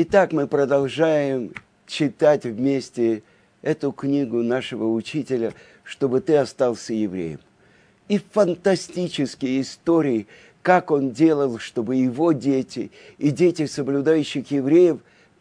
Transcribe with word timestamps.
Итак, 0.00 0.32
мы 0.32 0.46
продолжаем 0.46 1.52
читать 1.84 2.44
вместе 2.44 3.24
эту 3.62 3.90
книгу 3.90 4.44
нашего 4.44 4.92
учителя, 4.92 5.54
чтобы 5.82 6.20
ты 6.20 6.36
остался 6.36 6.94
евреем. 6.94 7.40
И 8.06 8.18
фантастические 8.18 9.60
истории, 9.60 10.28
как 10.62 10.92
он 10.92 11.10
делал, 11.10 11.58
чтобы 11.58 11.96
его 11.96 12.30
дети 12.30 12.92
и 13.18 13.32
дети 13.32 13.66
соблюдающих 13.66 14.48
евреев 14.52 14.98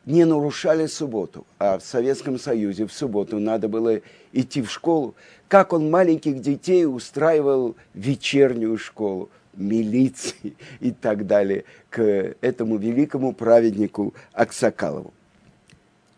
не 0.08 0.26
нарушали 0.26 0.88
субботу. 0.88 1.46
А 1.60 1.78
в 1.78 1.84
Советском 1.84 2.40
Союзе 2.40 2.88
в 2.88 2.94
субботу 2.94 3.38
надо 3.38 3.68
было 3.68 4.02
идти 4.34 4.64
в 4.64 4.72
школу. 4.72 5.14
Как 5.50 5.72
он 5.72 5.92
маленьких 5.92 6.42
детей 6.42 6.88
устраивал 6.88 7.76
вечернюю 7.94 8.80
школу 8.80 9.30
милиции 9.58 10.56
и 10.80 10.92
так 10.92 11.26
далее 11.26 11.66
к 11.90 12.02
этому 12.42 12.78
великому 12.78 13.34
праведнику 13.34 14.14
Аксакалову. 14.32 15.14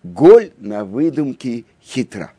Голь 0.04 0.52
на 0.58 0.86
выдумке 0.86 1.66
хитра. 1.82 2.32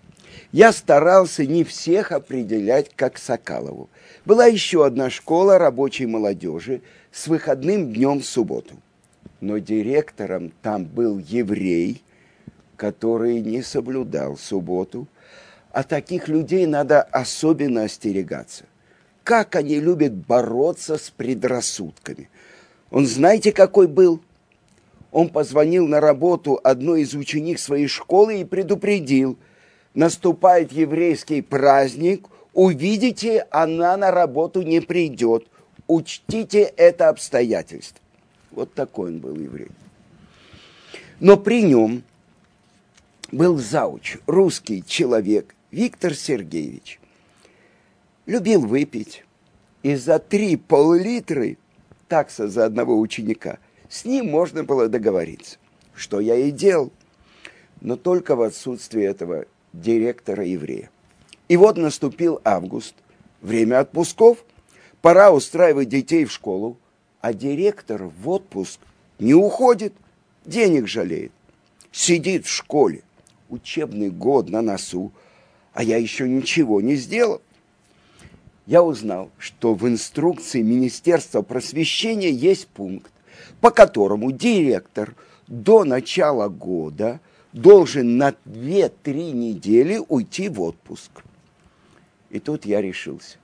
Я 0.52 0.72
старался 0.72 1.44
не 1.46 1.64
всех 1.64 2.12
определять 2.12 2.90
как 2.94 3.18
Сокалову. 3.18 3.88
Была 4.24 4.46
еще 4.46 4.84
одна 4.86 5.10
школа 5.10 5.58
рабочей 5.58 6.06
молодежи 6.06 6.82
с 7.12 7.26
выходным 7.26 7.92
днем 7.92 8.20
в 8.20 8.24
субботу. 8.24 8.74
Но 9.40 9.58
директором 9.58 10.52
там 10.62 10.84
был 10.84 11.18
еврей, 11.18 12.02
который 12.76 13.40
не 13.40 13.62
соблюдал 13.62 14.36
субботу, 14.36 15.06
а 15.72 15.82
таких 15.82 16.28
людей 16.28 16.66
надо 16.66 17.02
особенно 17.02 17.84
остерегаться 17.84 18.64
как 19.24 19.56
они 19.56 19.80
любят 19.80 20.12
бороться 20.12 20.96
с 20.96 21.10
предрассудками. 21.10 22.28
Он 22.90 23.06
знаете, 23.06 23.52
какой 23.52 23.86
был? 23.86 24.20
Он 25.12 25.28
позвонил 25.28 25.86
на 25.86 26.00
работу 26.00 26.60
одной 26.62 27.02
из 27.02 27.14
ученик 27.14 27.58
своей 27.58 27.88
школы 27.88 28.40
и 28.40 28.44
предупредил, 28.44 29.38
наступает 29.94 30.72
еврейский 30.72 31.42
праздник, 31.42 32.26
увидите, 32.52 33.46
она 33.50 33.96
на 33.96 34.10
работу 34.10 34.62
не 34.62 34.80
придет. 34.80 35.46
Учтите 35.86 36.62
это 36.62 37.08
обстоятельство. 37.08 38.00
Вот 38.52 38.72
такой 38.74 39.10
он 39.10 39.18
был 39.18 39.34
еврей. 39.34 39.70
Но 41.18 41.36
при 41.36 41.62
нем 41.62 42.04
был 43.32 43.58
зауч, 43.58 44.18
русский 44.26 44.84
человек, 44.86 45.54
Виктор 45.70 46.14
Сергеевич 46.14 46.99
любил 48.30 48.64
выпить. 48.64 49.24
И 49.82 49.96
за 49.96 50.18
три 50.18 50.56
пол-литры 50.56 51.58
такса 52.06 52.48
за 52.48 52.64
одного 52.64 52.98
ученика 52.98 53.58
с 53.88 54.04
ним 54.04 54.28
можно 54.28 54.62
было 54.62 54.88
договориться, 54.88 55.58
что 55.94 56.20
я 56.20 56.36
и 56.36 56.50
делал, 56.50 56.92
но 57.80 57.96
только 57.96 58.36
в 58.36 58.42
отсутствие 58.42 59.06
этого 59.06 59.46
директора 59.72 60.44
еврея. 60.44 60.90
И 61.48 61.56
вот 61.56 61.76
наступил 61.76 62.40
август, 62.44 62.94
время 63.40 63.80
отпусков, 63.80 64.44
пора 65.02 65.32
устраивать 65.32 65.88
детей 65.88 66.24
в 66.24 66.30
школу, 66.30 66.76
а 67.20 67.32
директор 67.32 68.04
в 68.04 68.28
отпуск 68.28 68.78
не 69.18 69.34
уходит, 69.34 69.92
денег 70.44 70.86
жалеет, 70.86 71.32
сидит 71.90 72.46
в 72.46 72.50
школе, 72.50 73.02
учебный 73.48 74.10
год 74.10 74.50
на 74.50 74.62
носу, 74.62 75.10
а 75.72 75.82
я 75.82 75.96
еще 75.96 76.28
ничего 76.28 76.80
не 76.80 76.94
сделал 76.94 77.40
я 78.70 78.84
узнал, 78.84 79.32
что 79.36 79.74
в 79.74 79.88
инструкции 79.88 80.62
Министерства 80.62 81.42
просвещения 81.42 82.30
есть 82.30 82.68
пункт, 82.68 83.10
по 83.60 83.72
которому 83.72 84.30
директор 84.30 85.16
до 85.48 85.82
начала 85.82 86.48
года 86.48 87.18
должен 87.52 88.16
на 88.16 88.28
2-3 88.46 89.32
недели 89.32 90.00
уйти 90.06 90.48
в 90.48 90.60
отпуск. 90.60 91.10
И 92.30 92.38
тут 92.38 92.64
я 92.64 92.80
решился. 92.80 93.38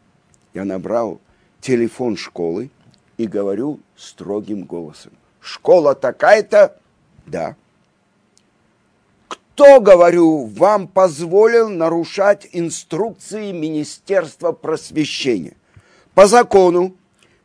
Я 0.54 0.64
набрал 0.64 1.20
телефон 1.60 2.16
школы 2.16 2.70
и 3.16 3.26
говорю 3.26 3.80
строгим 3.96 4.62
голосом. 4.62 5.10
Школа 5.40 5.96
такая-то? 5.96 6.78
Да 7.26 7.56
кто, 9.56 9.80
говорю, 9.80 10.44
вам 10.44 10.86
позволил 10.86 11.70
нарушать 11.70 12.46
инструкции 12.52 13.52
Министерства 13.52 14.52
просвещения? 14.52 15.56
По 16.12 16.26
закону 16.26 16.94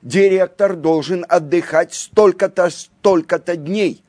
директор 0.02 0.76
должен 0.76 1.26
отдыхать 1.30 1.94
столько-то, 1.94 2.70
столько-то 2.70 3.56
дней. 3.56 4.04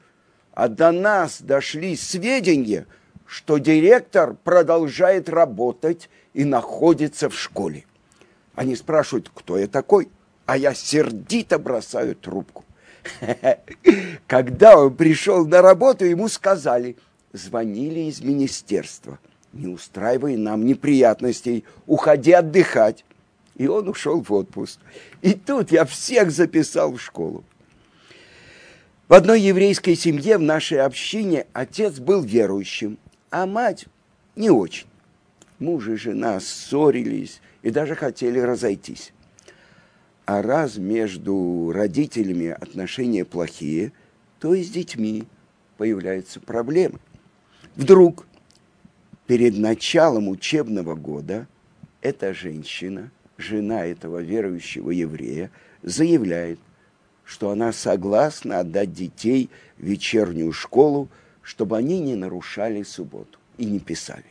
А 0.53 0.67
до 0.67 0.91
нас 0.91 1.41
дошли 1.41 1.95
сведения, 1.95 2.89
что 3.25 3.59
директор 3.59 4.35
продолжает 4.35 5.29
работать 5.29 6.11
и 6.35 6.45
находится 6.45 7.31
в 7.31 7.39
школе. 7.39 7.85
Они 8.57 8.75
спрашивают, 8.75 9.31
кто 9.33 9.57
я 9.57 9.69
такой, 9.69 10.09
а 10.45 10.57
я 10.57 10.75
сердито 10.75 11.61
бросаю 11.61 12.17
трубку. 12.17 12.65
Когда 14.27 14.77
он 14.77 14.97
пришел 14.97 15.47
на 15.47 15.63
работу, 15.63 16.05
ему 16.05 16.27
сказали– 16.27 16.97
звонили 17.33 18.01
из 18.01 18.21
министерства. 18.21 19.19
Не 19.53 19.69
устраивай 19.69 20.37
нам 20.37 20.65
неприятностей, 20.65 21.65
уходи 21.87 22.33
отдыхать. 22.33 23.05
И 23.57 23.67
он 23.67 23.89
ушел 23.89 24.23
в 24.23 24.33
отпуск. 24.33 24.79
И 25.21 25.35
тут 25.35 25.73
я 25.73 25.85
всех 25.85 26.31
записал 26.31 26.93
в 26.93 27.03
школу. 27.03 27.45
В 29.09 29.15
одной 29.15 29.43
еврейской 29.43 29.95
семье 29.95 30.39
в 30.39 30.43
нашей 30.43 30.81
общине 30.81 31.47
отец 31.53 31.99
был 31.99 32.23
верующим, 32.23 32.99
а 33.31 33.45
мать 33.45 33.87
не 34.37 34.49
очень. 34.49 34.87
Муж 35.59 35.89
и 35.89 35.97
жена 35.97 36.41
ссорились 36.41 37.43
и 37.61 37.71
даже 37.71 37.95
хотели 37.95 38.39
разойтись. 38.39 39.13
А 40.25 40.41
раз 40.41 40.77
между 40.79 41.73
родителями 41.75 42.49
отношения 42.49 43.25
плохие, 43.27 43.93
то 44.41 44.55
и 44.55 44.63
с 44.63 44.71
детьми 44.71 45.25
появляются 45.77 46.41
проблемы. 46.41 46.99
Вдруг 47.77 48.27
перед 49.27 49.57
началом 49.57 50.29
учебного 50.29 50.95
года 50.95 51.47
эта 52.03 52.35
женщина, 52.35 53.11
жена 53.39 53.87
этого 53.87 54.19
верующего 54.19 54.91
еврея, 54.91 55.51
заявляет, 55.83 56.59
что 57.25 57.51
она 57.51 57.73
согласна 57.73 58.61
отдать 58.61 58.93
детей 58.93 59.49
в 59.79 59.85
вечернюю 59.85 60.53
школу, 60.53 61.09
чтобы 61.41 61.79
они 61.79 61.99
не 61.99 62.15
нарушали 62.15 62.83
субботу 62.83 63.39
и 63.57 63.65
не 63.65 63.81
писали. 63.81 64.25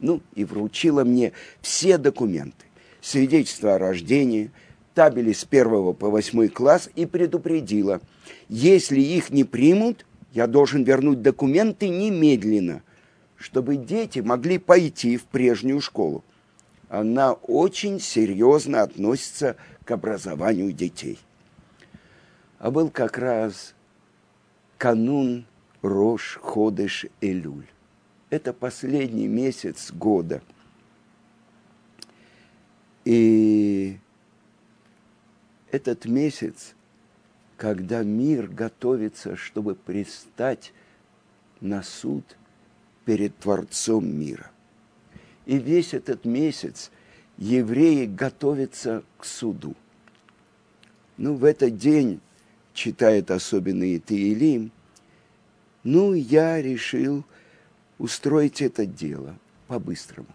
Ну, 0.00 0.20
и 0.34 0.44
вручила 0.44 1.04
мне 1.04 1.32
все 1.60 1.98
документы, 1.98 2.66
свидетельство 3.00 3.76
о 3.76 3.78
рождении, 3.78 4.50
табели 4.94 5.32
с 5.32 5.44
первого 5.44 5.92
по 5.92 6.10
восьмой 6.10 6.48
класс 6.48 6.90
и 6.96 7.06
предупредила, 7.06 8.00
если 8.48 9.00
их 9.00 9.30
не 9.30 9.44
примут, 9.44 10.04
я 10.34 10.48
должен 10.48 10.82
вернуть 10.82 11.22
документы 11.22 11.88
немедленно, 11.88 12.82
чтобы 13.38 13.76
дети 13.76 14.18
могли 14.18 14.58
пойти 14.58 15.16
в 15.16 15.24
прежнюю 15.24 15.80
школу. 15.80 16.24
Она 16.88 17.32
очень 17.32 18.00
серьезно 18.00 18.82
относится 18.82 19.56
к 19.84 19.90
образованию 19.90 20.72
детей. 20.72 21.18
А 22.58 22.70
был 22.70 22.90
как 22.90 23.16
раз 23.18 23.74
канун 24.76 25.46
Рош 25.82 26.38
Ходыш 26.42 27.06
Элюль. 27.20 27.66
Это 28.30 28.52
последний 28.52 29.28
месяц 29.28 29.92
года. 29.92 30.42
И 33.04 33.98
этот 35.70 36.06
месяц, 36.06 36.74
когда 37.56 38.02
мир 38.02 38.48
готовится, 38.48 39.36
чтобы 39.36 39.76
пристать 39.76 40.72
на 41.60 41.82
суд– 41.82 42.24
перед 43.08 43.34
Творцом 43.38 44.06
мира. 44.06 44.50
И 45.46 45.56
весь 45.56 45.94
этот 45.94 46.26
месяц 46.26 46.90
евреи 47.38 48.04
готовятся 48.04 49.02
к 49.16 49.24
суду. 49.24 49.74
Ну, 51.16 51.32
в 51.32 51.44
этот 51.44 51.78
день 51.78 52.20
читает 52.74 53.30
особенные 53.30 53.98
Таилим, 53.98 54.70
ну, 55.84 56.12
я 56.12 56.60
решил 56.60 57.24
устроить 57.96 58.60
это 58.60 58.84
дело 58.84 59.38
по-быстрому. 59.68 60.28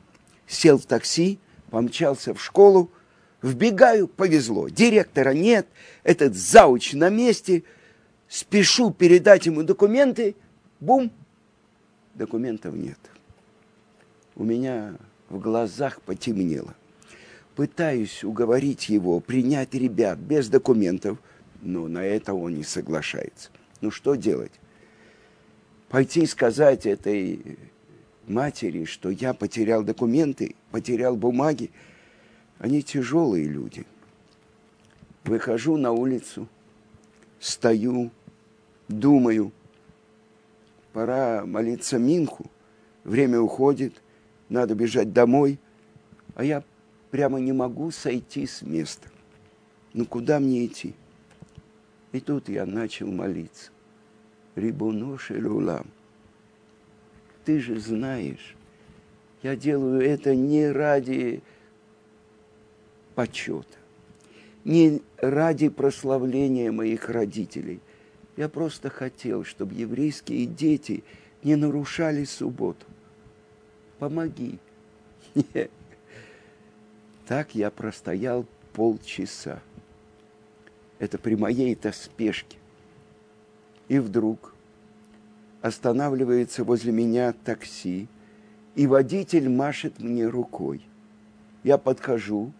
Сел 0.47 0.79
в 0.79 0.87
такси, 0.87 1.37
помчался 1.69 2.33
в 2.33 2.43
школу, 2.43 2.89
вбегаю, 3.43 4.07
повезло. 4.07 4.67
Директора 4.67 5.35
нет, 5.35 5.67
этот 6.01 6.33
зауч 6.35 6.93
на 6.93 7.09
месте, 7.09 7.65
спешу 8.27 8.89
передать 8.89 9.45
ему 9.45 9.61
документы, 9.61 10.35
бум, 10.79 11.11
документов 12.15 12.75
нет. 12.75 13.00
У 14.36 14.44
меня 14.44 14.95
в 15.30 15.39
глазах 15.39 16.01
потемнело. 16.01 16.74
Пытаюсь 17.56 18.24
уговорить 18.24 18.89
его 18.89 19.19
принять 19.19 19.74
ребят 19.74 20.18
без 20.18 20.50
документов, 20.50 21.19
но 21.62 21.88
на 21.88 22.04
это 22.04 22.33
он 22.33 22.56
не 22.56 22.63
соглашается. 22.63 23.50
Ну 23.81 23.92
что 23.92 24.15
делать? 24.15 24.54
пойти 25.94 26.25
сказать 26.25 26.88
этой 26.88 27.60
матери, 28.25 28.83
что 28.86 29.12
я 29.12 29.36
потерял 29.36 29.83
документы, 29.83 30.56
потерял 30.71 31.15
бумаги. 31.15 31.69
Они 32.57 32.81
тяжелые 32.81 33.45
люди. 33.45 33.86
Выхожу 35.24 35.77
на 35.77 35.92
улицу, 35.92 36.48
стою, 37.39 38.10
думаю, 38.88 39.51
пора 40.93 41.45
молиться 41.45 41.97
Минху, 41.97 42.45
время 43.03 43.39
уходит, 43.39 44.01
надо 44.47 44.75
бежать 44.75 45.11
домой, 45.11 45.59
а 46.35 46.43
я 46.43 46.63
прямо 47.11 47.39
не 47.39 47.51
могу 47.51 47.91
сойти 47.91 48.45
с 48.45 48.61
места. 48.61 49.09
Ну 49.93 50.05
куда 50.05 50.39
мне 50.39 50.65
идти? 50.65 50.95
И 52.11 52.19
тут 52.19 52.47
я 52.47 52.65
начал 52.65 53.07
молиться. 53.07 53.71
Рибуну 54.55 55.17
Шелулам. 55.17 55.87
Ты 57.43 57.59
же 57.59 57.79
знаешь, 57.79 58.55
я 59.41 59.55
делаю 59.55 60.01
это 60.01 60.35
не 60.35 60.71
ради 60.71 61.41
почета, 63.15 63.77
не 64.63 65.01
ради 65.17 65.69
прославления 65.69 66.71
моих 66.71 67.09
родителей. 67.09 67.81
Я 68.35 68.50
просто 68.50 68.89
хотел, 68.89 69.44
чтобы 69.44 69.75
еврейские 69.75 70.45
дети 70.45 71.03
не 71.44 71.56
нарушали 71.56 72.24
субботу. 72.24 72.85
Помоги. 74.00 74.59
Так 77.25 77.56
я 77.56 77.71
простоял 77.71 78.45
полчаса. 78.74 79.62
Это 81.00 81.18
при 81.18 81.35
моей-то 81.35 81.94
спешке. 81.94 82.57
И 83.88 83.97
вдруг 83.97 84.53
останавливается 85.62 86.65
возле 86.65 86.91
меня 86.91 87.31
такси, 87.31 88.09
и 88.75 88.88
водитель 88.88 89.47
машет 89.50 90.00
мне 90.00 90.27
рукой. 90.27 90.86
Я 91.63 91.77
подхожу, 91.77 92.51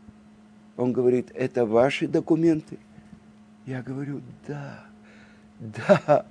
он 0.78 0.94
говорит, 0.94 1.30
это 1.34 1.66
ваши 1.66 2.08
документы? 2.08 2.80
Я 3.66 3.84
говорю, 3.84 4.22
да, 4.48 4.86
да. 5.60 6.26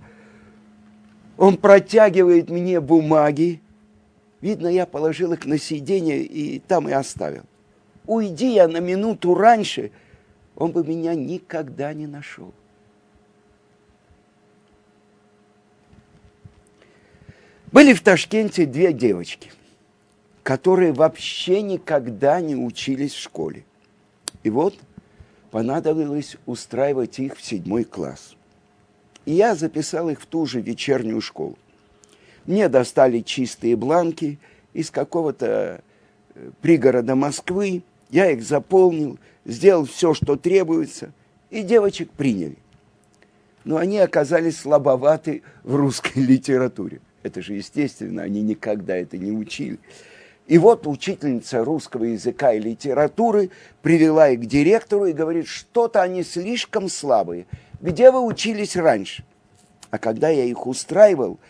Он 1.36 1.56
протягивает 1.56 2.50
мне 2.50 2.80
бумаги. 2.80 3.60
Видно, 4.40 4.68
я 4.68 4.86
положил 4.86 5.32
их 5.32 5.44
на 5.46 5.58
сиденье 5.58 6.22
и 6.22 6.58
там 6.58 6.88
и 6.88 6.92
оставил. 6.92 7.44
Уйди 8.06 8.54
я 8.54 8.68
на 8.68 8.78
минуту 8.78 9.34
раньше, 9.34 9.92
он 10.56 10.72
бы 10.72 10.84
меня 10.84 11.14
никогда 11.14 11.92
не 11.94 12.06
нашел. 12.06 12.52
Были 17.70 17.94
в 17.94 18.02
Ташкенте 18.02 18.66
две 18.66 18.92
девочки, 18.92 19.50
которые 20.42 20.92
вообще 20.92 21.62
никогда 21.62 22.40
не 22.40 22.54
учились 22.54 23.14
в 23.14 23.20
школе. 23.20 23.64
И 24.42 24.50
вот 24.50 24.74
понадобилось 25.50 26.36
устраивать 26.44 27.18
их 27.18 27.36
в 27.36 27.42
седьмой 27.42 27.84
класс. 27.84 28.36
И 29.24 29.32
я 29.32 29.54
записал 29.54 30.10
их 30.10 30.20
в 30.20 30.26
ту 30.26 30.46
же 30.46 30.60
вечернюю 30.60 31.20
школу. 31.20 31.56
Мне 32.46 32.68
достали 32.68 33.20
чистые 33.20 33.76
бланки 33.76 34.38
из 34.72 34.90
какого-то 34.90 35.82
э, 36.34 36.50
пригорода 36.60 37.14
Москвы. 37.14 37.82
Я 38.10 38.30
их 38.30 38.42
заполнил, 38.42 39.18
сделал 39.44 39.84
все, 39.86 40.12
что 40.12 40.36
требуется, 40.36 41.12
и 41.50 41.62
девочек 41.62 42.10
приняли. 42.10 42.56
Но 43.64 43.76
они 43.76 43.98
оказались 43.98 44.58
слабоваты 44.58 45.42
в 45.62 45.76
русской 45.76 46.12
литературе. 46.18 47.00
Это 47.22 47.40
же 47.40 47.54
естественно, 47.54 48.22
они 48.22 48.42
никогда 48.42 48.96
это 48.96 49.16
не 49.18 49.30
учили. 49.30 49.78
И 50.48 50.58
вот 50.58 50.88
учительница 50.88 51.64
русского 51.64 52.04
языка 52.04 52.52
и 52.52 52.58
литературы 52.58 53.50
привела 53.80 54.30
их 54.30 54.40
к 54.40 54.44
директору 54.46 55.06
и 55.06 55.12
говорит, 55.12 55.46
что-то 55.46 56.02
они 56.02 56.24
слишком 56.24 56.88
слабые. 56.88 57.46
Где 57.82 58.12
вы 58.12 58.20
учились 58.20 58.76
раньше? 58.76 59.24
А 59.90 59.98
когда 59.98 60.28
я 60.28 60.44
их 60.44 60.68
устраивал, 60.68 61.40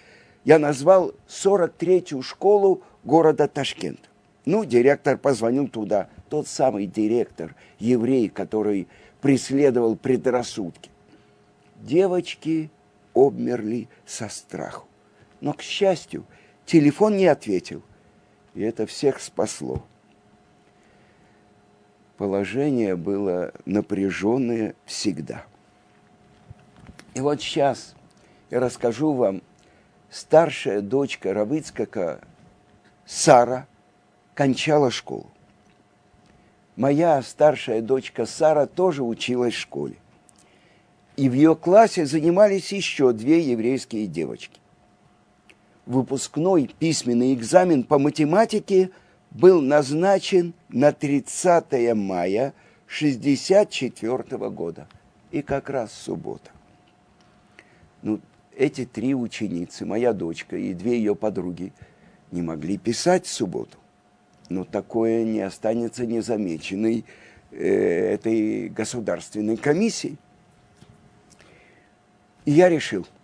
я 0.45 0.59
назвал 0.59 1.13
43-ю 1.29 2.23
школу 2.23 2.83
города 3.05 3.47
Ташкент. 3.47 4.01
Ну, 4.47 4.65
директор 4.65 5.19
позвонил 5.19 5.69
туда, 5.69 6.09
тот 6.31 6.49
самый 6.49 6.87
директор, 6.87 7.55
еврей, 7.79 8.31
который 8.31 8.89
преследовал 9.21 9.95
предрассудки. 9.95 10.91
Девочки 11.77 12.71
обмерли 13.15 13.89
со 14.07 14.31
страху. 14.31 14.89
Но, 15.43 15.53
к 15.53 15.61
счастью, 15.61 16.25
телефон 16.65 17.19
не 17.19 17.27
ответил. 17.27 17.83
И 18.55 18.63
это 18.63 18.87
всех 18.87 19.21
спасло. 19.21 19.85
Положение 22.17 22.97
было 22.97 23.53
напряженное 23.67 24.75
всегда. 24.87 25.45
И 27.15 27.21
вот 27.21 27.41
сейчас 27.41 27.95
я 28.51 28.61
расскажу 28.61 29.13
вам, 29.13 29.43
старшая 30.11 30.81
дочка 30.81 31.33
Равыцкака, 31.33 32.21
Сара, 33.05 33.67
кончала 34.35 34.91
школу. 34.91 35.27
Моя 36.77 37.21
старшая 37.23 37.83
дочка 37.83 38.25
Сара 38.25 38.67
тоже 38.67 39.03
училась 39.03 39.55
в 39.55 39.59
школе. 39.59 39.97
И 41.17 41.29
в 41.29 41.35
ее 41.35 41.55
классе 41.55 42.07
занимались 42.07 42.73
еще 42.73 43.13
две 43.13 43.41
еврейские 43.41 44.07
девочки 44.07 44.63
выпускной 45.87 46.71
письменный 46.79 47.35
экзамен 47.35 47.85
по 47.85 47.99
математике 47.99 48.91
был 49.31 49.61
назначен 49.61 50.55
на 50.69 50.93
30 50.93 51.95
мая 51.95 52.55
1964 52.87 54.51
года. 54.51 54.87
И 55.31 55.43
как 55.43 55.71
раз 55.71 55.93
суббота. 55.93 56.51
Ну, 58.03 58.21
эти 58.57 58.85
три 58.85 59.15
ученицы, 59.15 59.87
моя 59.87 60.13
дочка 60.13 60.57
и 60.57 60.75
две 60.75 60.99
ее 60.99 61.15
подруги, 61.15 61.73
не 62.31 62.43
могли 62.43 62.79
писать 62.79 63.27
в 63.27 63.33
субботу. 63.33 63.79
Но 64.49 64.65
такое 64.65 65.25
не 65.25 65.41
останется 65.41 66.05
незамеченной 66.07 67.05
э, 67.51 68.15
этой 68.15 68.69
государственной 68.69 69.57
комиссией. 69.57 70.19
И 72.45 72.53
я 72.53 72.69
решил– 72.69 73.07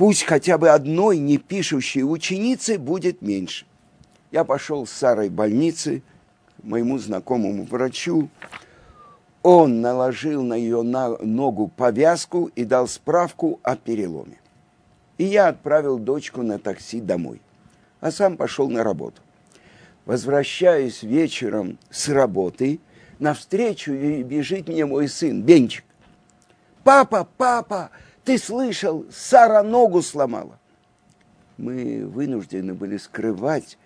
Пусть 0.00 0.22
хотя 0.22 0.56
бы 0.56 0.70
одной 0.70 1.18
непишущей 1.18 2.02
ученицы 2.02 2.78
будет 2.78 3.20
меньше. 3.20 3.66
Я 4.30 4.44
пошел 4.44 4.86
с 4.86 4.92
Сарой 4.92 5.28
в 5.28 5.32
больнице, 5.32 6.02
к 6.58 6.64
моему 6.64 6.96
знакомому 6.96 7.64
врачу. 7.64 8.30
Он 9.42 9.80
наложил 9.80 10.42
на 10.42 10.54
ее 10.54 10.82
ногу 10.82 11.68
повязку 11.68 12.50
и 12.54 12.64
дал 12.64 12.86
справку 12.86 13.58
о 13.62 13.76
переломе. 13.76 14.38
И 15.16 15.24
я 15.24 15.48
отправил 15.48 15.98
дочку 15.98 16.42
на 16.42 16.58
такси 16.58 17.00
домой, 17.00 17.40
а 18.00 18.10
сам 18.10 18.36
пошел 18.36 18.68
на 18.68 18.84
работу. 18.84 19.22
Возвращаясь 20.04 21.02
вечером 21.02 21.78
с 21.90 22.08
работы, 22.08 22.80
навстречу 23.18 23.92
бежит 23.92 24.68
мне 24.68 24.84
мой 24.86 25.08
сын, 25.08 25.42
Бенчик. 25.42 25.84
«Папа, 26.84 27.28
папа, 27.36 27.90
ты 28.24 28.38
слышал, 28.38 29.04
Сара 29.10 29.62
ногу 29.62 30.02
сломала. 30.02 30.58
Мы 31.58 32.06
вынуждены 32.06 32.74
были 32.74 32.96
скрывать 32.96 33.78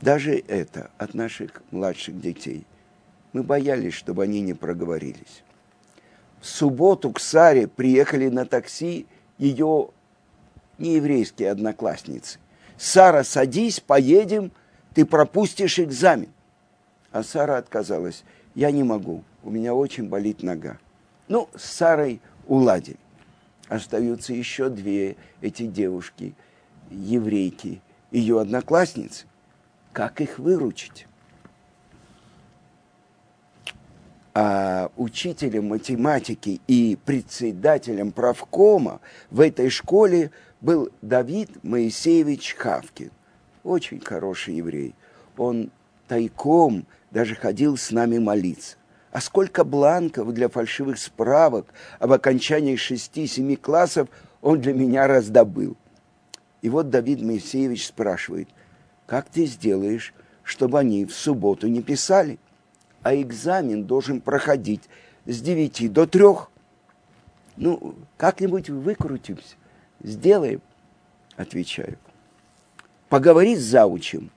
даже 0.00 0.36
это 0.36 0.90
от 0.98 1.14
наших 1.14 1.62
младших 1.70 2.20
детей. 2.20 2.64
Мы 3.32 3.42
боялись, 3.42 3.94
чтобы 3.94 4.24
они 4.24 4.40
не 4.40 4.54
проговорились. 4.54 5.42
В 6.40 6.46
субботу 6.46 7.10
к 7.10 7.20
Саре 7.20 7.66
приехали 7.66 8.28
на 8.28 8.46
такси 8.46 9.06
ее 9.38 9.90
нееврейские 10.78 11.50
одноклассницы. 11.50 12.38
«Сара, 12.76 13.24
садись, 13.24 13.80
поедем, 13.80 14.52
ты 14.94 15.04
пропустишь 15.04 15.80
экзамен». 15.80 16.28
А 17.10 17.22
Сара 17.22 17.58
отказалась. 17.58 18.24
«Я 18.54 18.70
не 18.70 18.84
могу, 18.84 19.24
у 19.42 19.50
меня 19.50 19.74
очень 19.74 20.08
болит 20.08 20.42
нога». 20.42 20.78
Ну, 21.26 21.48
с 21.54 21.64
Сарой 21.64 22.20
уладили. 22.46 22.96
Остаются 23.68 24.32
еще 24.32 24.70
две 24.70 25.16
эти 25.42 25.66
девушки, 25.66 26.34
еврейки, 26.90 27.82
ее 28.10 28.40
одноклассницы. 28.40 29.26
Как 29.92 30.20
их 30.20 30.38
выручить? 30.38 31.06
А 34.40 34.92
учителем 34.96 35.66
математики 35.66 36.60
и 36.68 36.96
председателем 37.04 38.12
правкома 38.12 39.00
в 39.32 39.40
этой 39.40 39.68
школе 39.68 40.30
был 40.60 40.90
Давид 41.02 41.64
Моисеевич 41.64 42.54
Хавкин. 42.56 43.10
Очень 43.64 43.98
хороший 43.98 44.54
еврей. 44.54 44.94
Он 45.36 45.72
тайком 46.06 46.86
даже 47.10 47.34
ходил 47.34 47.76
с 47.76 47.90
нами 47.90 48.18
молиться. 48.18 48.76
А 49.10 49.20
сколько 49.20 49.64
бланков 49.64 50.32
для 50.32 50.48
фальшивых 50.48 51.00
справок 51.00 51.66
об 51.98 52.12
окончании 52.12 52.76
шести-семи 52.76 53.56
классов 53.56 54.08
он 54.40 54.60
для 54.60 54.72
меня 54.72 55.08
раздобыл. 55.08 55.76
И 56.62 56.68
вот 56.68 56.90
Давид 56.90 57.22
Моисеевич 57.22 57.88
спрашивает, 57.88 58.48
как 59.04 59.30
ты 59.30 59.46
сделаешь, 59.46 60.14
чтобы 60.44 60.78
они 60.78 61.06
в 61.06 61.12
субботу 61.12 61.66
не 61.66 61.82
писали? 61.82 62.38
А 63.02 63.14
экзамен 63.14 63.84
должен 63.84 64.20
проходить 64.20 64.88
с 65.26 65.40
9 65.40 65.92
до 65.92 66.06
3. 66.06 66.24
Ну, 67.56 67.94
как-нибудь 68.16 68.70
выкрутимся, 68.70 69.56
сделаем, 70.02 70.60
отвечаю. 71.36 71.98
Поговори 73.08 73.56
с 73.56 73.62
заучем. 73.62 74.30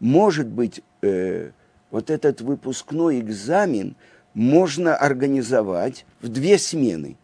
Может 0.00 0.48
быть, 0.48 0.82
э, 1.02 1.52
вот 1.90 2.10
этот 2.10 2.40
выпускной 2.40 3.20
экзамен 3.20 3.96
можно 4.34 4.94
организовать 4.94 6.04
в 6.20 6.28
две 6.28 6.58
смены. 6.58 7.16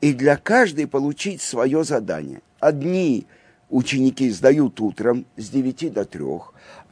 И 0.00 0.12
для 0.12 0.36
каждой 0.36 0.86
получить 0.86 1.42
свое 1.42 1.82
задание. 1.82 2.40
Одни 2.60 3.26
ученики 3.68 4.30
сдают 4.30 4.80
утром 4.80 5.26
с 5.36 5.48
9 5.50 5.92
до 5.92 6.04
3, 6.04 6.24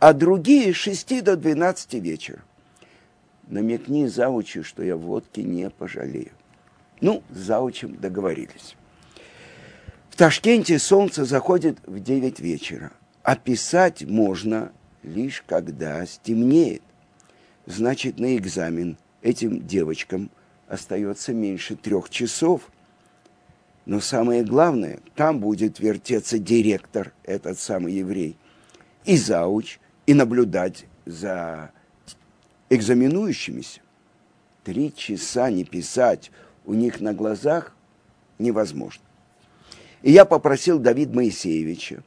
а 0.00 0.12
другие 0.12 0.73
с 0.73 0.76
6 0.76 1.23
до 1.23 1.37
12 1.37 1.95
вечера. 1.95 2.42
Намекни 3.46 4.06
заучу, 4.06 4.64
что 4.64 4.82
я 4.82 4.96
водки 4.96 5.40
не 5.40 5.70
пожалею. 5.70 6.32
Ну, 7.00 7.22
с 7.30 7.36
заучем 7.36 7.96
договорились. 7.96 8.76
В 10.10 10.16
Ташкенте 10.16 10.78
солнце 10.78 11.24
заходит 11.24 11.78
в 11.86 12.00
9 12.00 12.40
вечера, 12.40 12.92
а 13.22 13.36
писать 13.36 14.02
можно 14.04 14.72
лишь 15.02 15.44
когда 15.46 16.04
стемнеет. 16.06 16.82
Значит, 17.66 18.18
на 18.18 18.36
экзамен 18.36 18.96
этим 19.22 19.66
девочкам 19.66 20.30
остается 20.68 21.32
меньше 21.32 21.76
трех 21.76 22.10
часов– 22.10 22.70
но 23.86 24.00
самое 24.00 24.42
главное, 24.42 24.98
там 25.14 25.38
будет 25.38 25.78
вертеться 25.78 26.40
директор, 26.40 27.12
этот 27.22 27.58
самый 27.58 27.94
еврей, 27.94 28.36
и 29.04 29.16
зауч, 29.16 29.78
и 30.06 30.14
наблюдать 30.14 30.86
за 31.06 31.70
экзаменующимися. 32.70 33.80
Три 34.64 34.92
часа 34.94 35.50
не 35.50 35.64
писать 35.64 36.30
у 36.64 36.75
них 36.75 37.00
на 37.00 37.14
глазах 37.14 37.73
невозможно. 38.38 39.02
И 40.02 40.11
я 40.11 40.25
попросил 40.25 40.78
Давид 40.78 41.14
Моисеевича, 41.14 42.02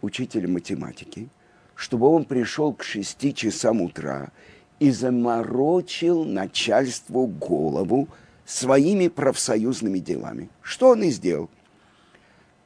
учителя 0.00 0.48
математики, 0.48 1.28
чтобы 1.74 2.06
он 2.08 2.24
пришел 2.24 2.72
к 2.72 2.82
шести 2.82 3.34
часам 3.34 3.82
утра 3.82 4.30
и 4.78 4.90
заморочил 4.90 6.24
начальству 6.24 7.26
голову, 7.26 8.08
своими 8.44 9.08
профсоюзными 9.08 9.98
делами. 9.98 10.48
Что 10.62 10.90
он 10.90 11.02
и 11.02 11.10
сделал. 11.10 11.50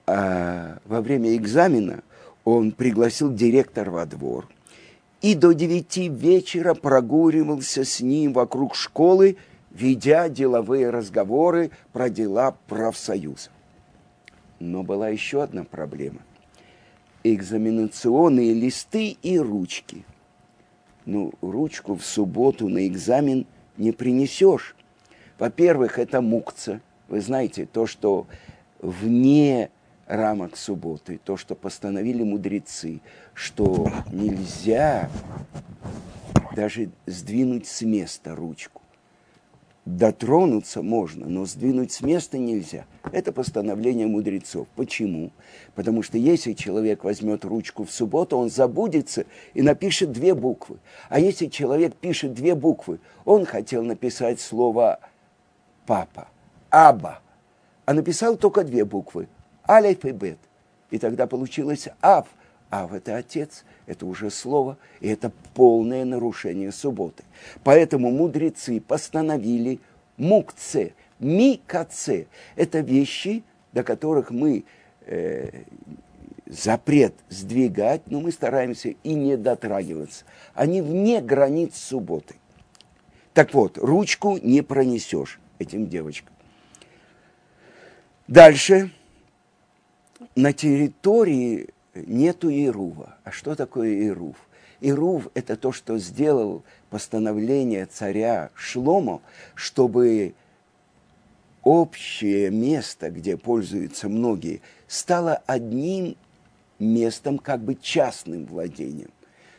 А 0.06 0.78
во 0.84 1.00
время 1.00 1.34
экзамена 1.34 2.02
он 2.44 2.72
пригласил 2.72 3.34
директора 3.34 3.90
во 3.90 4.06
двор 4.06 4.48
и 5.22 5.36
до 5.36 5.52
девяти 5.52 6.08
вечера 6.08 6.74
прогуливался 6.74 7.84
с 7.84 8.00
ним 8.00 8.32
вокруг 8.32 8.74
школы, 8.74 9.36
ведя 9.70 10.28
деловые 10.28 10.90
разговоры 10.90 11.70
про 11.92 12.10
дела 12.10 12.56
профсоюза. 12.66 13.50
Но 14.58 14.82
была 14.82 15.08
еще 15.08 15.42
одна 15.42 15.64
проблема. 15.64 16.20
Экзаменационные 17.24 18.52
листы 18.52 19.16
и 19.22 19.38
ручки. 19.38 20.04
Ну, 21.04 21.32
ручку 21.40 21.94
в 21.94 22.04
субботу 22.04 22.68
на 22.68 22.86
экзамен 22.86 23.46
не 23.76 23.92
принесешь. 23.92 24.74
Во-первых, 25.38 25.98
это 25.98 26.20
мукца. 26.20 26.80
Вы 27.08 27.20
знаете, 27.20 27.66
то, 27.66 27.86
что 27.86 28.26
вне 28.80 29.70
рамок 30.06 30.56
субботы, 30.56 31.20
то, 31.24 31.36
что 31.36 31.54
постановили 31.54 32.22
мудрецы, 32.22 33.00
что 33.34 33.90
нельзя 34.10 35.10
даже 36.54 36.90
сдвинуть 37.06 37.66
с 37.66 37.82
места 37.82 38.34
ручку. 38.34 38.82
Дотронуться 39.84 40.80
можно, 40.80 41.26
но 41.26 41.44
сдвинуть 41.44 41.90
с 41.90 42.02
места 42.02 42.38
нельзя. 42.38 42.84
Это 43.10 43.32
постановление 43.32 44.06
мудрецов. 44.06 44.68
Почему? 44.76 45.32
Потому 45.74 46.04
что 46.04 46.18
если 46.18 46.52
человек 46.52 47.02
возьмет 47.02 47.44
ручку 47.44 47.84
в 47.84 47.90
субботу, 47.90 48.36
он 48.36 48.48
забудется 48.48 49.24
и 49.54 49.62
напишет 49.62 50.12
две 50.12 50.34
буквы. 50.34 50.78
А 51.08 51.18
если 51.18 51.46
человек 51.46 51.96
пишет 51.96 52.32
две 52.32 52.54
буквы, 52.54 53.00
он 53.24 53.44
хотел 53.44 53.82
написать 53.82 54.40
слово 54.40 55.00
папа, 55.84 56.28
Аба, 56.70 57.18
а 57.84 57.92
написал 57.92 58.36
только 58.36 58.62
две 58.62 58.84
буквы, 58.84 59.26
Алиф 59.68 60.04
и 60.04 60.12
Бет. 60.12 60.38
И 60.90 60.98
тогда 60.98 61.26
получилось 61.26 61.88
Ав. 62.00 62.28
Ав– 62.70 62.92
это 62.94 63.16
отец, 63.16 63.64
это 63.86 64.06
уже 64.06 64.30
слово, 64.30 64.78
и 65.00 65.08
это 65.08 65.30
полное 65.54 66.04
нарушение 66.04 66.72
субботы. 66.72 67.22
Поэтому 67.64 68.10
мудрецы 68.10 68.80
постановили 68.80 69.80
мукце, 70.16 70.94
микаце. 71.18 72.26
Это 72.56 72.80
вещи, 72.80 73.44
до 73.72 73.82
которых 73.82 74.30
мы 74.30 74.64
э, 75.06 75.64
запрет 76.46 77.14
сдвигать, 77.28 78.02
но 78.06 78.20
мы 78.20 78.32
стараемся 78.32 78.94
и 79.02 79.14
не 79.14 79.36
дотрагиваться. 79.36 80.24
Они 80.54 80.80
вне 80.80 81.20
границ 81.20 81.76
субботы. 81.76 82.36
Так 83.34 83.54
вот, 83.54 83.78
ручку 83.78 84.38
не 84.38 84.62
пронесешь 84.62 85.40
этим 85.58 85.88
девочкам. 85.88 86.34
Дальше. 88.28 88.90
На 90.34 90.52
территории 90.52 91.68
нету 91.94 92.50
Ирува. 92.50 93.16
А 93.24 93.30
что 93.30 93.54
такое 93.54 94.06
Ирув? 94.06 94.36
Ирув– 94.80 95.28
это 95.34 95.56
то, 95.56 95.72
что 95.72 95.98
сделал 95.98 96.64
постановление 96.90 97.86
царя 97.86 98.50
Шломо, 98.54 99.20
чтобы 99.54 100.34
общее 101.62 102.50
место, 102.50 103.10
где 103.10 103.36
пользуются 103.36 104.08
многие, 104.08 104.60
стало 104.88 105.42
одним 105.46 106.16
местом, 106.78 107.38
как 107.38 107.60
бы 107.60 107.76
частным 107.80 108.46
владением, 108.46 109.10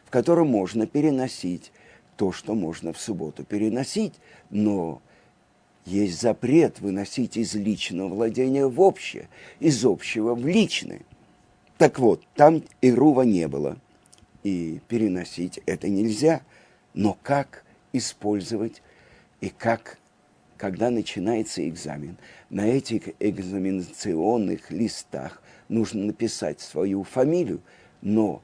в 0.06 0.10
котором 0.10 0.48
можно 0.48 0.86
переносить 0.86 1.72
то, 2.18 2.32
что 2.32 2.54
можно 2.54 2.94
в 2.94 3.00
субботу 3.00 3.44
переносить, 3.44 4.14
но 4.50 5.02
есть 5.86 6.22
запрет 6.22 6.80
выносить 6.80 7.38
из 7.38 7.56
личного 7.56 8.08
владения 8.10 8.68
в 8.68 8.80
общее, 8.80 9.28
из 9.60 9.86
общего 9.86 10.34
в 10.36 10.46
личное. 10.46 11.02
Так 11.78 12.00
вот, 12.00 12.24
там 12.36 12.64
Ирува 12.82 13.24
не 13.24 13.48
было, 13.48 13.78
и 14.44 14.80
переносить 14.88 15.60
это 15.66 15.90
нельзя. 15.90 16.42
Но 16.94 17.18
как 17.24 17.64
использовать 17.92 18.82
и 19.42 19.50
как, 19.50 19.98
когда 20.58 20.90
начинается 20.90 21.68
экзамен, 21.68 22.18
на 22.50 22.68
этих 22.68 23.10
экзаменационных 23.20 24.72
листах 24.72 25.42
нужно 25.70 26.06
написать 26.06 26.62
свою 26.62 27.04
фамилию, 27.04 27.62
но 28.02 28.42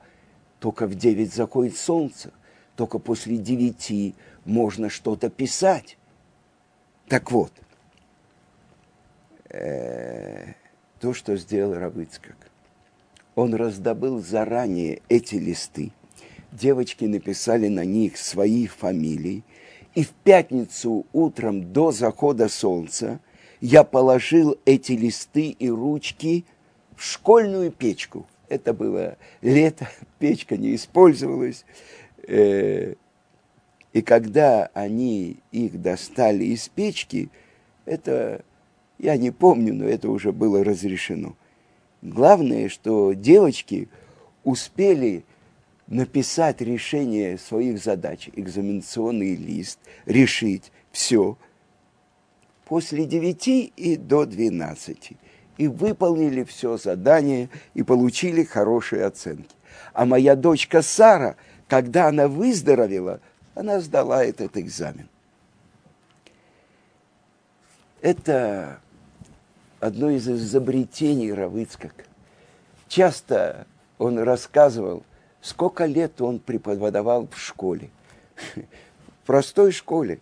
только 0.60 0.88
в 0.88 0.96
9 0.96 1.34
заходит 1.34 1.78
солнце, 1.78 2.32
только 2.76 3.00
после 3.00 3.38
9 3.38 4.16
можно 4.46 4.90
что-то 4.90 5.30
писать. 5.30 5.98
Так 7.10 7.32
вот, 7.32 7.52
э, 9.50 10.54
то, 11.00 11.16
что 11.16 11.36
сделал 11.38 11.74
Равыцкак, 11.74 12.38
он 13.34 13.56
раздобыл 13.56 14.22
заранее 14.22 15.02
эти 15.10 15.36
листы. 15.36 15.92
Девочки 16.52 17.06
написали 17.06 17.68
на 17.68 17.84
них 17.84 18.16
свои 18.16 18.68
фамилии. 18.68 19.44
И 19.96 20.04
в 20.04 20.12
пятницу 20.12 21.08
утром 21.12 21.74
до 21.74 21.92
захода 21.92 22.48
солнца 22.48 23.20
я 23.60 23.84
положил 23.84 24.60
эти 24.66 24.92
листы 24.92 25.50
и 25.50 25.68
ручки 25.68 26.46
в 26.96 27.04
школьную 27.04 27.72
печку. 27.72 28.28
Это 28.50 28.72
было 28.72 29.18
лето, 29.42 29.90
печка 30.20 30.58
не 30.58 30.76
использовалась. 30.76 31.66
Э, 32.28 32.94
и 33.94 34.02
когда 34.02 34.70
они 34.74 35.38
их 35.52 35.82
достали 35.82 36.46
из 36.46 36.70
печки, 36.70 37.30
это, 37.86 38.44
я 39.00 39.18
не 39.18 39.32
помню, 39.32 39.74
но 39.74 39.86
это 39.86 40.10
уже 40.10 40.32
было 40.32 40.64
разрешено. 40.64 41.36
Главное, 42.02 42.70
что 42.70 43.14
девочки 43.14 43.90
успели 44.44 45.24
написать 45.88 46.62
решение 46.62 47.38
своих 47.38 47.84
задач, 47.84 48.30
экзаменационный 48.36 49.36
лист, 49.36 49.80
решить 50.06 50.72
все 50.92 51.38
после 52.66 53.06
9 53.06 53.74
и 53.76 53.98
до 53.98 54.26
12. 54.26 55.14
И 55.58 55.68
выполнили 55.68 56.44
все 56.44 56.78
задание 56.78 57.50
и 57.74 57.82
получили 57.82 58.44
хорошие 58.44 59.04
оценки. 59.06 59.56
А 59.94 60.06
моя 60.06 60.36
дочка 60.36 60.84
Сара, 60.84 61.36
когда 61.68 62.08
она 62.08 62.28
выздоровела, 62.28 63.20
она 63.60 63.82
сдала 63.82 64.24
этот 64.24 64.56
экзамен. 64.56 65.10
Это 68.02 68.80
одно 69.82 70.10
из 70.12 70.30
изобретений 70.30 71.34
Равыцкак. 71.34 72.06
Часто 72.88 73.68
он 73.98 74.18
рассказывал, 74.20 75.04
сколько 75.42 75.84
лет 75.86 76.22
он 76.22 76.40
преподавал 76.40 77.28
в 77.28 77.38
школе. 77.38 77.90
В 78.56 79.26
простой 79.26 79.74
школе. 79.74 80.22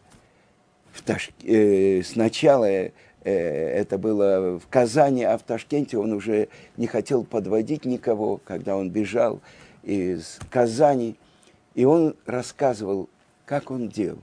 В 0.92 1.04
Таш... 1.04 1.30
э, 1.44 2.02
сначала 2.02 2.66
э, 2.66 2.92
это 3.24 4.00
было 4.00 4.58
в 4.58 4.68
Казани, 4.68 5.24
а 5.24 5.38
в 5.38 5.44
Ташкенте 5.44 6.00
он 6.00 6.12
уже 6.14 6.50
не 6.76 6.88
хотел 6.88 7.24
подводить 7.24 7.86
никого, 7.86 8.38
когда 8.38 8.76
он 8.76 8.90
бежал 8.90 9.42
из 9.84 10.40
Казани. 10.50 11.18
И 11.76 11.86
он 11.86 12.16
рассказывал, 12.26 13.08
как 13.48 13.72
он 13.72 13.88
делал. 13.90 14.20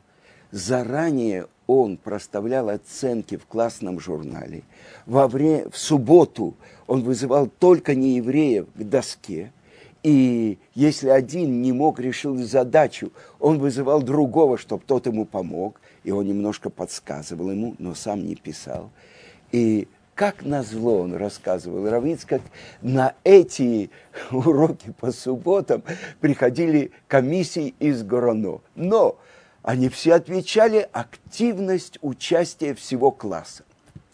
Заранее 0.53 1.49
он 1.67 1.97
проставлял 1.97 2.69
оценки 2.69 3.37
в 3.37 3.47
классном 3.47 3.99
журнале. 3.99 4.63
Во 5.07 5.27
время, 5.27 5.69
в 5.71 5.79
субботу 5.79 6.55
он 6.87 7.03
вызывал 7.03 7.49
только 7.49 7.97
неевреев 7.97 8.67
к 8.73 8.83
доске. 8.85 9.53
И 10.03 10.59
если 10.75 11.09
один 11.09 11.63
не 11.63 11.73
мог 11.73 11.99
решить 11.99 12.39
задачу, 12.41 13.11
он 13.41 13.59
вызывал 13.59 14.03
другого, 14.03 14.59
чтобы 14.59 14.85
тот 14.87 15.07
ему 15.07 15.25
помог. 15.25 15.81
И 16.05 16.11
он 16.11 16.27
немножко 16.27 16.69
подсказывал 16.69 17.51
ему, 17.51 17.75
но 17.79 17.95
сам 17.95 18.25
не 18.25 18.37
писал. 18.37 18.91
И 19.51 19.89
как 20.15 20.45
назло 20.45 21.01
он 21.01 21.15
рассказывал 21.15 21.89
Равиц, 21.89 22.25
как 22.25 22.41
на 22.83 23.15
эти 23.25 23.91
уроки 24.31 24.93
по 25.01 25.13
субботам 25.13 25.83
приходили 26.21 26.93
комиссии 27.09 27.75
из 27.79 28.03
Гороно. 28.03 28.61
Но 28.75 29.19
они 29.63 29.89
все 29.89 30.15
отвечали 30.15 30.89
активность 30.93 31.99
участия 32.03 32.75
всего 32.75 33.11
класса. 33.11 33.65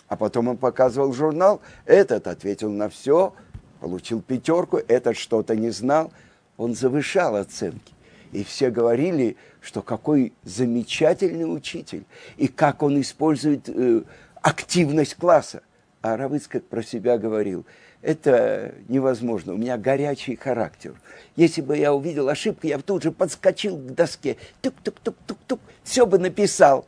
А 0.09 0.17
потом 0.17 0.49
он 0.49 0.57
показывал 0.57 1.13
журнал, 1.13 1.61
этот 1.87 2.27
ответил 2.27 2.71
на 2.71 2.89
все, 2.89 3.35
получил 3.81 4.23
пятерку, 4.23 4.79
этот 4.79 5.17
что-то 5.17 5.55
не 5.55 5.71
знал. 5.71 6.13
Он 6.57 6.75
завышал 6.75 7.37
оценки. 7.37 7.95
И 8.33 8.45
все 8.45 8.71
говорили, 8.71 9.37
что 9.61 9.83
какой 9.83 10.33
замечательный 10.45 11.45
учитель, 11.45 12.05
и 12.37 12.49
как 12.49 12.83
он 12.83 13.01
использует 13.01 13.69
э, 13.69 14.03
активность 14.41 15.17
класса. 15.17 15.63
А 16.03 16.17
Равыцкак 16.17 16.65
про 16.65 16.83
себя 16.83 17.19
говорил– 17.19 17.67
это 18.03 18.75
невозможно. 18.89 19.53
У 19.53 19.57
меня 19.59 19.77
горячий 19.77 20.35
характер. 20.37 20.95
Если 21.37 21.61
бы 21.61 21.77
я 21.77 21.93
увидел 21.93 22.29
ошибку, 22.29 22.67
я 22.67 22.79
бы 22.79 22.83
тут 22.83 23.03
же 23.03 23.13
подскочил 23.13 23.77
к 23.77 23.95
доске. 23.95 24.37
Тук-тук-тук-тук-тук. 24.63 25.61
Все 25.85 26.07
бы 26.07 26.19
написал. 26.19 26.87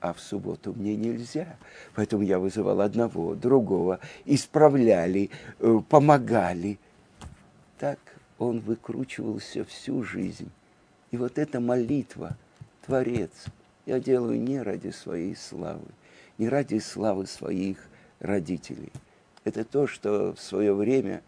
А 0.00 0.12
в 0.12 0.20
субботу 0.20 0.72
мне 0.74 0.96
нельзя. 0.96 1.56
Поэтому 1.94 2.24
я 2.24 2.40
вызывал 2.40 2.80
одного, 2.80 3.36
другого. 3.36 4.00
Исправляли, 4.24 5.30
э, 5.60 5.80
помогали. 5.88 6.80
Так 7.78 8.00
он 8.38 8.58
выкручивался 8.58 9.64
всю 9.64 10.02
жизнь. 10.02 10.50
И 11.12 11.16
вот 11.16 11.38
эта 11.38 11.60
молитва, 11.60 12.36
Творец, 12.84 13.30
я 13.86 14.00
делаю 14.00 14.40
не 14.40 14.60
ради 14.60 14.90
своей 14.90 15.36
славы, 15.36 15.86
не 16.38 16.48
ради 16.48 16.78
славы 16.78 17.26
своих 17.26 17.78
родителей– 18.22 18.92
это 19.44 19.64
то, 19.64 19.86
что 19.86 20.34
в 20.34 20.40
свое 20.40 20.72
время 20.72 21.22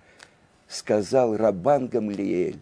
сказал 0.69 1.37
Рабан 1.37 1.89
Гамлиэль, 1.89 2.61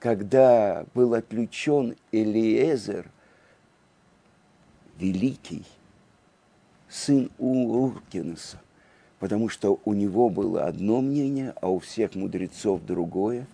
когда 0.00 0.84
был 0.94 1.14
отключен 1.14 1.96
Элиезер, 2.12 3.10
великий, 4.98 5.64
сын 6.88 7.30
Уркинеса, 7.38 8.60
потому 9.20 9.48
что 9.48 9.80
у 9.84 9.94
него 9.94 10.28
было 10.30 10.64
одно 10.64 11.00
мнение, 11.00 11.54
а 11.60 11.68
у 11.68 11.78
всех 11.78 12.14
мудрецов 12.14 12.84
другое, 12.84 13.46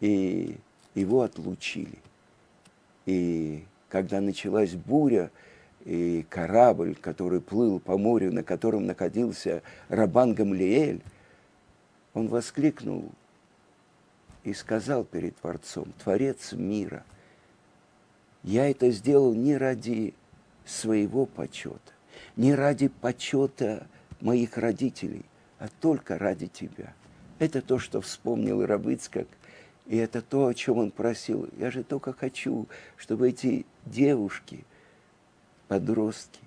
и 0.00 0.56
его 0.94 1.22
отлучили. 1.22 1.98
И 3.04 3.64
когда 3.90 4.20
началась 4.20 4.72
буря, 4.72 5.30
и 5.84 6.26
корабль, 6.28 6.94
который 6.94 7.40
плыл 7.40 7.80
по 7.80 7.96
морю, 7.96 8.32
на 8.32 8.42
котором 8.42 8.86
находился 8.86 9.62
Рабан 9.88 10.34
Гамлиэль, 10.34 11.00
он 12.12 12.28
воскликнул 12.28 13.10
и 14.44 14.52
сказал 14.52 15.04
перед 15.04 15.36
Творцом, 15.36 15.92
Творец 16.02 16.52
мира, 16.52 17.04
я 18.42 18.70
это 18.70 18.90
сделал 18.90 19.34
не 19.34 19.56
ради 19.56 20.14
своего 20.64 21.26
почета, 21.26 21.92
не 22.36 22.54
ради 22.54 22.88
почета 22.88 23.86
моих 24.20 24.56
родителей, 24.56 25.24
а 25.58 25.68
только 25.80 26.18
ради 26.18 26.46
тебя. 26.46 26.94
Это 27.38 27.62
то, 27.62 27.78
что 27.78 28.00
вспомнил 28.00 28.64
Рабыцкак, 28.64 29.28
и 29.86 29.96
это 29.96 30.22
то, 30.22 30.46
о 30.46 30.54
чем 30.54 30.78
он 30.78 30.90
просил. 30.90 31.48
Я 31.58 31.70
же 31.70 31.82
только 31.82 32.12
хочу, 32.12 32.66
чтобы 32.96 33.30
эти 33.30 33.66
девушки– 33.86 34.64
подростки 35.70 36.40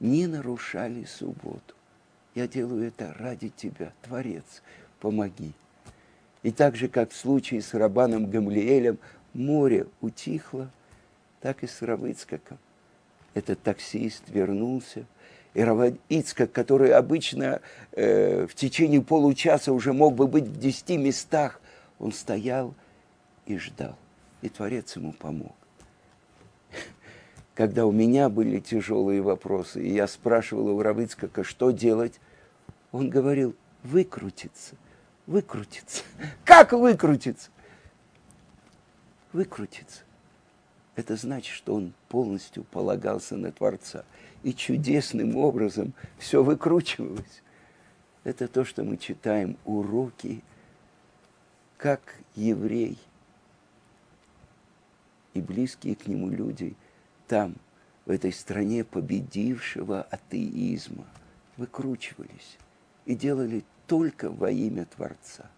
не 0.00 0.26
нарушали 0.26 1.04
субботу. 1.04 1.74
Я 2.34 2.48
делаю 2.48 2.88
это 2.88 3.14
ради 3.18 3.50
тебя, 3.50 3.92
Творец, 4.00 4.62
помоги. 5.00 5.52
И 6.42 6.50
так 6.50 6.74
же, 6.74 6.88
как 6.88 7.10
в 7.10 7.16
случае 7.16 7.60
с 7.60 7.74
Рабаном 7.74 8.30
Гамлиэлем, 8.30 8.96
море 9.34 9.86
утихло, 10.00 10.70
так 11.42 11.62
и 11.62 11.66
с 11.66 11.82
Равыцкаком. 11.82 12.56
Этот 13.34 13.60
таксист 13.62 14.22
вернулся, 14.28 15.04
и 15.52 15.60
Равицкак, 15.60 16.50
который 16.50 16.90
обычно 16.92 17.60
э, 17.92 18.46
в 18.46 18.54
течение 18.54 19.02
получаса 19.02 19.74
уже 19.74 19.92
мог 19.92 20.14
бы 20.14 20.26
быть 20.26 20.44
в 20.44 20.58
десяти 20.58 20.96
местах, 20.96 21.60
он 21.98 22.12
стоял 22.12 22.72
и 23.44 23.58
ждал. 23.58 23.98
И 24.40 24.48
Творец 24.48 24.96
ему 24.96 25.12
помог 25.12 25.54
когда 27.54 27.86
у 27.86 27.92
меня 27.92 28.28
были 28.28 28.58
тяжелые 28.58 29.22
вопросы, 29.22 29.82
и 29.82 29.92
я 29.92 30.08
спрашивал 30.08 30.68
у 30.68 30.82
Равыцкака, 30.82 31.44
что 31.44 31.70
делать, 31.70 32.20
он 32.90 33.10
говорил, 33.10 33.54
выкрутиться, 33.84 34.74
выкрутиться. 35.26 36.02
Как 36.44 36.72
выкрутиться? 36.72 37.50
Выкрутиться. 39.32 40.02
Это 40.96 41.16
значит, 41.16 41.54
что 41.54 41.74
он 41.74 41.92
полностью 42.08 42.64
полагался 42.64 43.36
на 43.36 43.50
Творца. 43.50 44.04
И 44.42 44.52
чудесным 44.52 45.36
образом 45.36 45.92
все 46.18 46.42
выкручивалось. 46.42 47.42
Это 48.24 48.46
то, 48.46 48.64
что 48.64 48.84
мы 48.84 48.96
читаем 48.96 49.56
уроки, 49.64 50.42
как 51.76 52.00
еврей 52.34 52.98
и 55.34 55.40
близкие 55.40 55.94
к 55.94 56.08
нему 56.08 56.28
люди– 56.28 56.74
там, 57.26 57.56
в 58.06 58.10
этой 58.10 58.32
стране 58.32 58.84
победившего 58.84 60.02
атеизма, 60.02 61.06
выкручивались 61.56 62.58
и 63.06 63.14
делали 63.14 63.64
только 63.86 64.30
во 64.30 64.50
имя 64.50 64.86
Творца. 64.86 65.50